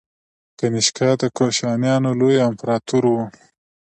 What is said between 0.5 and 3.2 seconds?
کنیشکا د کوشانیانو لوی امپراتور و